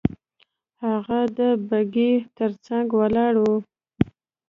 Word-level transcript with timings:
هغه 0.85 1.19
د 1.37 1.39
بګۍ 1.67 2.13
تر 2.37 2.51
څنګ 2.65 2.87
ولاړ 2.99 3.33
وو. 3.43 3.57